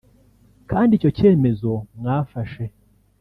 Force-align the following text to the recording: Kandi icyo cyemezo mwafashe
Kandi 0.69 0.91
icyo 0.97 1.09
cyemezo 1.17 1.71
mwafashe 1.97 2.63